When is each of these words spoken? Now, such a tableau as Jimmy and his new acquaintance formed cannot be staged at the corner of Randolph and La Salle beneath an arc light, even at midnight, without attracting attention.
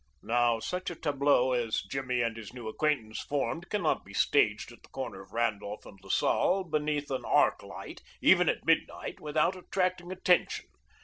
Now, 0.23 0.57
such 0.59 0.89
a 0.89 0.95
tableau 0.95 1.51
as 1.51 1.83
Jimmy 1.83 2.23
and 2.23 2.35
his 2.35 2.55
new 2.55 2.67
acquaintance 2.67 3.19
formed 3.21 3.69
cannot 3.69 4.03
be 4.03 4.15
staged 4.15 4.71
at 4.71 4.81
the 4.81 4.89
corner 4.89 5.21
of 5.21 5.31
Randolph 5.31 5.85
and 5.85 5.99
La 6.01 6.09
Salle 6.09 6.63
beneath 6.63 7.11
an 7.11 7.23
arc 7.23 7.61
light, 7.61 8.01
even 8.19 8.49
at 8.49 8.65
midnight, 8.65 9.19
without 9.19 9.55
attracting 9.55 10.11
attention. 10.11 10.65